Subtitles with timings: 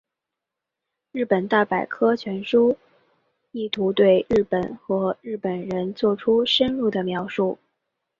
[1.11, 2.75] 日本大百科全书
[3.51, 7.59] 意图对日本和日本人作出深入的描述。